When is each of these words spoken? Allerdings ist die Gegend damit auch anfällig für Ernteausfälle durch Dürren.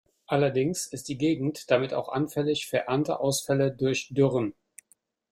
Allerdings 0.25 0.87
ist 0.87 1.09
die 1.09 1.17
Gegend 1.19 1.69
damit 1.69 1.93
auch 1.93 2.09
anfällig 2.09 2.65
für 2.65 2.87
Ernteausfälle 2.87 3.71
durch 3.71 4.07
Dürren. 4.11 4.55